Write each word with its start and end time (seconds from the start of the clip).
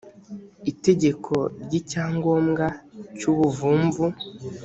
itegeko 0.71 1.33
ry 1.63 1.73
icyangombwa 1.79 2.65
cy 3.17 3.23
ubuvumvu 3.31 4.05